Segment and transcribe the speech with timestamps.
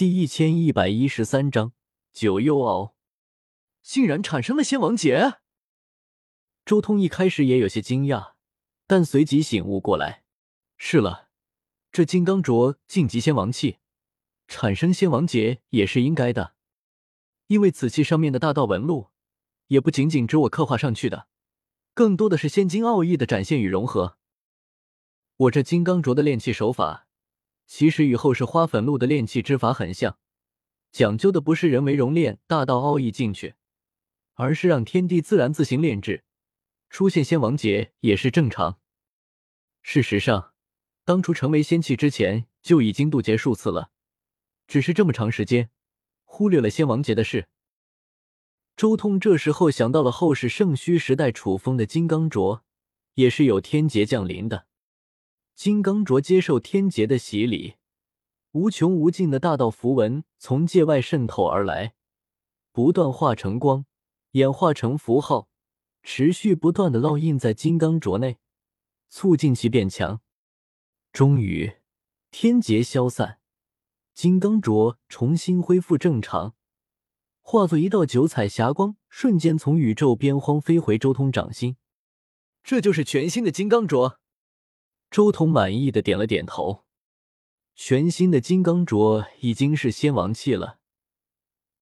[0.00, 1.74] 第一千一百一十三章
[2.10, 2.94] 九幽敖，
[3.82, 5.40] 竟然产生了仙王劫！
[6.64, 8.32] 周通一开始也有些惊讶，
[8.86, 10.24] 但随即醒悟过来，
[10.78, 11.28] 是了，
[11.92, 13.76] 这金刚镯晋级仙王器，
[14.48, 16.54] 产生仙王劫也是应该的，
[17.48, 19.10] 因为此器上面的大道纹路，
[19.66, 21.28] 也不仅仅指我刻画上去的，
[21.92, 24.16] 更多的是仙金奥义的展现与融合。
[25.36, 27.08] 我这金刚镯的炼器手法。
[27.70, 30.18] 其实与后世花粉露的炼器之法很像，
[30.90, 33.54] 讲究的不是人为熔炼大道奥义进去，
[34.34, 36.24] 而是让天地自然自行炼制，
[36.90, 38.80] 出现仙王劫也是正常。
[39.82, 40.52] 事实上，
[41.04, 43.92] 当初成为仙器之前就已经渡劫数次了，
[44.66, 45.70] 只是这么长时间
[46.24, 47.46] 忽略了仙王劫的事。
[48.76, 52.62] 周通这时候想到了后世圣虚时代楚风的金刚镯，
[53.14, 54.66] 也是有天劫降临的。
[55.54, 57.74] 金刚镯接受天劫的洗礼，
[58.52, 61.94] 无穷无尽的大道符文从界外渗透而来，
[62.72, 63.84] 不断化成光，
[64.32, 65.48] 演化成符号，
[66.02, 68.38] 持续不断的烙印在金刚镯内，
[69.10, 70.22] 促进其变强。
[71.12, 71.74] 终于，
[72.30, 73.40] 天劫消散，
[74.14, 76.54] 金刚镯重新恢复正常，
[77.42, 81.76] 化作一道九彩霞光，瞬间从宇宙边荒飞回周通掌心。
[82.62, 84.19] 这就是全新的金刚镯。
[85.10, 86.84] 周通满意的点了点头，
[87.74, 90.78] 全新的金刚镯已经是仙王器了。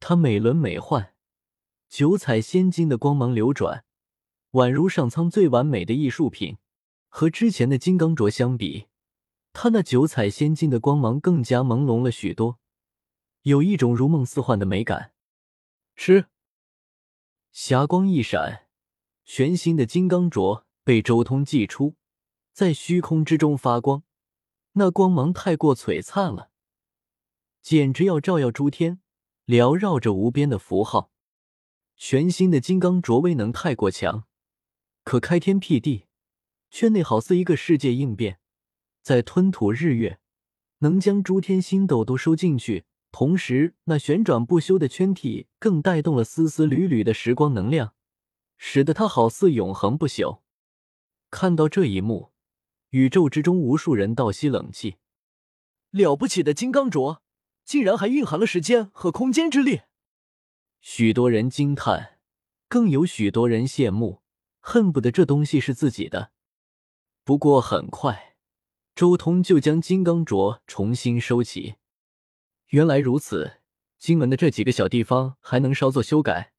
[0.00, 1.12] 它美轮美奂，
[1.90, 3.84] 九彩仙金的光芒流转，
[4.52, 6.56] 宛如上苍最完美的艺术品。
[7.10, 8.86] 和之前的金刚镯相比，
[9.52, 12.58] 它那九彩仙金的光芒更加朦胧了许多，
[13.42, 15.12] 有一种如梦似幻的美感。
[15.96, 16.26] 吃，
[17.50, 18.68] 霞光一闪，
[19.24, 21.96] 全新的金刚镯被周通祭出。
[22.58, 24.02] 在虚空之中发光，
[24.72, 26.50] 那光芒太过璀璨了，
[27.62, 29.00] 简直要照耀诸天，
[29.46, 31.12] 缭绕着无边的符号。
[31.96, 34.24] 全新的金刚镯威能太过强，
[35.04, 36.06] 可开天辟地，
[36.68, 38.40] 圈内好似一个世界应变，
[39.02, 40.18] 在吞吐日月，
[40.78, 42.86] 能将诸天星斗都收进去。
[43.12, 47.94] 同时，那旋转不休的圈体更带动了丝丝缕缕的时光能量，
[48.56, 50.40] 使得它好似永恒不朽。
[51.30, 52.32] 看到这一幕。
[52.90, 54.96] 宇宙之中，无数人倒吸冷气。
[55.90, 57.20] 了不起的金刚镯，
[57.64, 59.82] 竟然还蕴含了时间和空间之力。
[60.80, 62.18] 许多人惊叹，
[62.68, 64.22] 更有许多人羡慕，
[64.60, 66.32] 恨不得这东西是自己的。
[67.24, 68.36] 不过很快，
[68.94, 71.76] 周通就将金刚镯重新收起。
[72.68, 73.60] 原来如此，
[73.98, 76.52] 经文的这几个小地方还能稍作修改。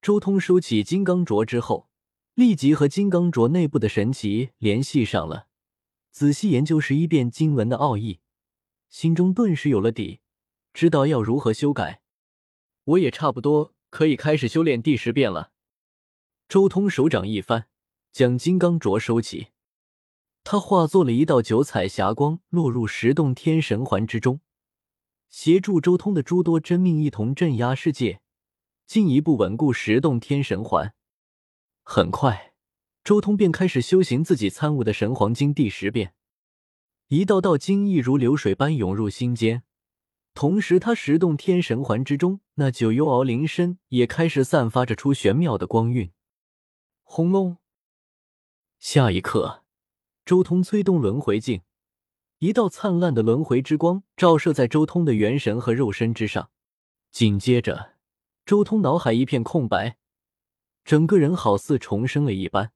[0.00, 1.91] 周通收起金刚镯之后。
[2.34, 5.48] 立即和金刚镯内部的神奇联系上了，
[6.10, 8.20] 仔细研究十一遍经文的奥义，
[8.88, 10.20] 心中顿时有了底，
[10.72, 12.00] 知道要如何修改。
[12.84, 15.52] 我也差不多可以开始修炼第十遍了。
[16.48, 17.68] 周通手掌一翻，
[18.10, 19.48] 将金刚镯收起，
[20.42, 24.40] 他化作了一道九彩霞光，落入十洞天神环之中，
[25.28, 28.22] 协助周通的诸多真命一同镇压世界，
[28.86, 30.94] 进一步稳固十洞天神环。
[31.82, 32.54] 很快，
[33.04, 36.14] 周通便开始修行自己参悟的神黄经第十遍，
[37.08, 39.64] 一道道经意如流水般涌入心间。
[40.32, 46.10] 同时，他十洞天神环之中那九幽敖灵身也开始散发着出玄妙的光晕。
[47.02, 47.58] 轰隆！
[48.78, 49.64] 下一刻，
[50.24, 51.60] 周通催动轮回镜，
[52.38, 56.50] 一道灿烂的轮回之光照射在周通的元神和肉身之上。
[57.10, 57.96] 紧接着，
[58.46, 59.98] 周通脑海一片空白。
[60.84, 62.72] 整个人好似重生了一般，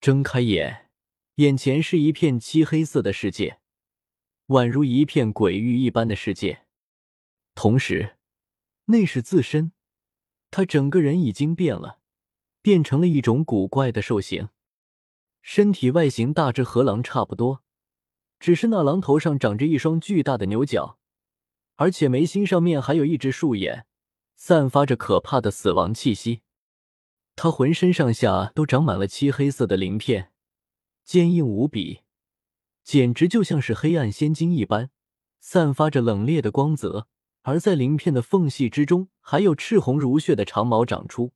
[0.00, 0.90] 睁开眼，
[1.36, 3.60] 眼前是一片漆黑色的世界，
[4.48, 6.66] 宛如一片鬼域一般的世界。
[7.54, 8.16] 同时，
[8.86, 9.72] 那是自身，
[10.50, 12.00] 他整个人已经变了，
[12.60, 14.48] 变成了一种古怪的兽形，
[15.40, 17.62] 身体外形大致和狼差不多，
[18.40, 20.98] 只是那狼头上长着一双巨大的牛角，
[21.76, 23.86] 而且眉心上面还有一只树眼，
[24.34, 26.42] 散发着可怕的死亡气息。
[27.36, 30.32] 他浑身上下都长满了漆黑色的鳞片，
[31.04, 32.02] 坚硬无比，
[32.82, 34.90] 简直就像是黑暗仙金一般，
[35.40, 37.08] 散发着冷冽的光泽。
[37.42, 41.32] 而在鳞片的缝隙之中，还有赤红如血的长毛长出。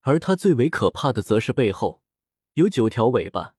[0.00, 2.02] 而它最为可怕的，则是背后
[2.54, 3.54] 有九条尾巴，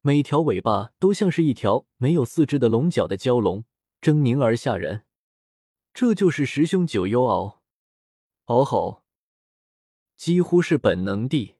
[0.00, 3.64] 每条尾巴都像是一条没有四肢的龙角的蛟龙，
[4.00, 5.04] 狰狞而吓人。
[5.94, 7.62] 这就是十凶九幽敖，
[8.46, 9.04] 嗷吼！
[10.18, 11.54] 几乎是本能地，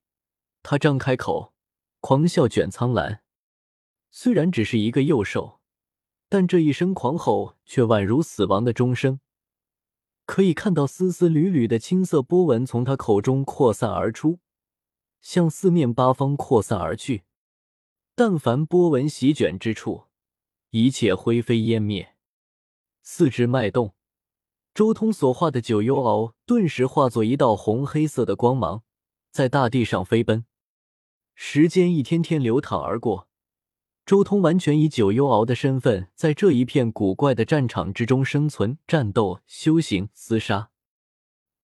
[0.64, 1.54] 他张开口，
[2.00, 3.22] 狂笑卷苍蓝。
[4.10, 5.60] 虽然只是一个幼兽，
[6.28, 9.20] 但这一声狂吼却宛如死亡的钟声。
[10.26, 14.40] 可以看到丝丝缕缕的青色波纹从他口中扩散而出，
[15.20, 17.22] 向四面八方扩散而去。
[18.16, 20.06] 但凡波纹席卷之处，
[20.70, 22.16] 一切灰飞烟灭。
[23.02, 23.94] 四肢脉动，
[24.78, 28.84] 周通所化的九幽鳌顿时化作一道红黑色的光芒，
[29.32, 30.46] 在大地上飞奔。
[31.34, 33.26] 时间一天天流淌而过。
[34.06, 40.70] 周通完全以九幽鳌的身份，在这一片古怪的战场之中生存、战斗、修行、厮杀。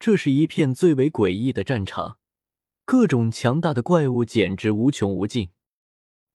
[0.00, 2.18] 这是一片最为诡异的战场，
[2.84, 5.50] 各种强大的怪物简直无穷无尽。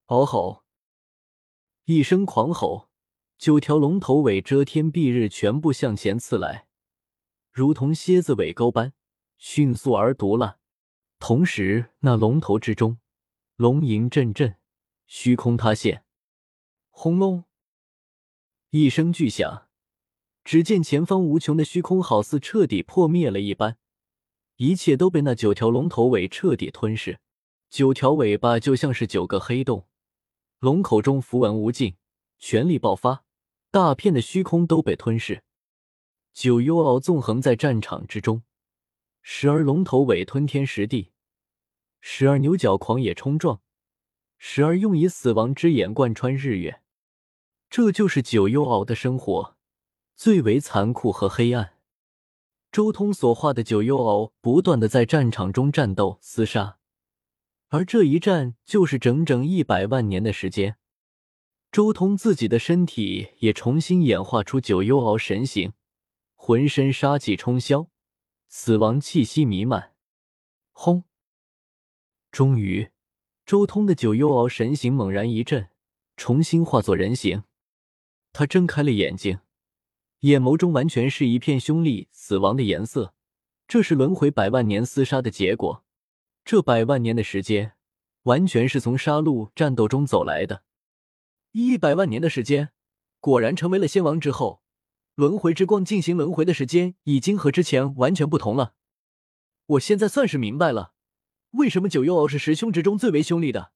[0.05, 0.63] 嗷吼！
[1.83, 2.87] 一声狂吼，
[3.37, 6.67] 九条龙头尾遮天蔽日，全部向前刺来，
[7.59, 8.93] 如同蝎子尾钩般
[9.37, 10.59] 迅速而毒辣。
[11.19, 12.99] 同时，那龙头之中，
[13.57, 14.55] 龙吟阵阵。
[15.07, 16.05] 虚空塌陷，
[16.89, 17.43] 轰隆！
[18.69, 19.67] 一声巨响，
[20.45, 23.77] 只见前方无穷的虚空好似彻底破灭了一般，
[24.55, 27.19] 一切都被那九条龙头尾彻底吞噬。
[27.69, 29.85] 九条尾巴就像是九个黑洞，
[30.59, 31.97] 龙口中符文无尽，
[32.37, 33.25] 全力爆发，
[33.69, 35.43] 大片的虚空都被吞噬。
[36.39, 38.43] 九幽鳌纵横在战场之中，
[39.21, 41.11] 时而龙头尾吞天食地，
[41.99, 43.59] 时而牛角狂野冲撞。
[44.37, 46.81] 时而用以死亡之眼贯穿日月，
[47.69, 49.57] 这就是九幽鳌的生活，
[50.15, 51.73] 最为残酷和黑暗。
[52.71, 56.77] 周通所化的九幽鳌不断的在战场中战斗厮杀，
[57.67, 60.77] 而这一战就是整整一百万年的时间。
[61.69, 65.73] 周通自己的身体也重新演化出九幽鳌神形，
[66.49, 67.89] 浑身杀气冲霄，
[68.47, 69.93] 死亡气息弥漫。
[70.71, 71.03] 轰！
[72.31, 72.89] 终于。
[73.45, 75.69] 周通的九幽鳌神形猛然一震，
[76.17, 77.43] 重新化作人形。
[78.33, 79.41] 他睁开了眼睛，
[80.21, 83.13] 眼眸中完全是一片凶厉、死亡的颜色。
[83.67, 85.85] 这是轮回百万年厮杀的结果。
[86.43, 87.73] 这百万年的时间，
[88.23, 90.63] 完全是从杀戮战斗中走来的。
[91.51, 92.71] 一百万年的时间，
[93.19, 94.63] 果然成为了仙王之后，
[95.19, 98.73] 轮回之光进行轮回的时间已经和之前完全不同了。
[99.65, 100.93] 我现在算是明白了。
[101.51, 103.73] 为什么九幽鳌是十凶之中最为凶厉的？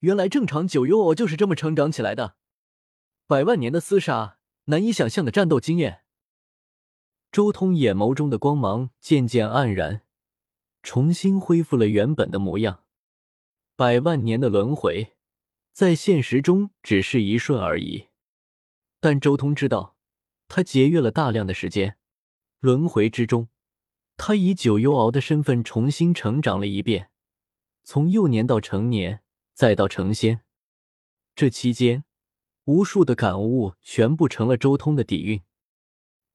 [0.00, 2.36] 原来正常九幽鳌就是这么成长起来的。
[3.26, 6.02] 百万年的厮杀，难以想象的战斗经验。
[7.32, 10.02] 周通眼眸中的光芒渐渐黯然，
[10.82, 12.84] 重新恢复了原本的模样。
[13.74, 15.14] 百万年的轮回，
[15.72, 18.08] 在现实中只是一瞬而已。
[19.00, 19.93] 但周通知道，
[20.48, 21.96] 他节约了大量的时间。
[22.60, 23.48] 轮回之中。
[24.16, 27.10] 他以九幽鳌的身份重新成长了一遍，
[27.82, 30.42] 从幼年到成年，再到成仙。
[31.34, 32.04] 这期间，
[32.66, 35.42] 无数的感悟全部成了周通的底蕴，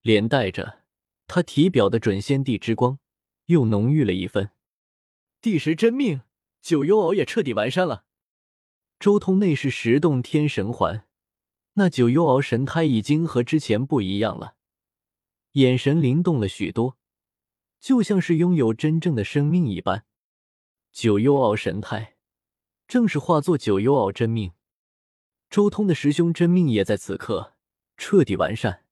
[0.02, 0.84] 连带着
[1.26, 3.00] 他体表的准仙帝之光
[3.46, 4.52] 又浓郁了一分。
[5.40, 6.24] 第十真命，
[6.62, 8.04] 九幽鳌也彻底完善了。
[9.00, 11.08] 周通内是十洞天神环，
[11.80, 14.56] 那九幽鳌神胎已经和之前不一样了，
[15.54, 16.98] 眼神灵动了许多。
[17.80, 20.04] 就像是拥有真正的生命一般，
[20.92, 22.18] 九幽鳌神胎
[22.86, 24.52] 正是化作九幽鳌真命。
[25.50, 27.56] 周通的师兄真命也在此刻
[27.96, 28.84] 彻底完善。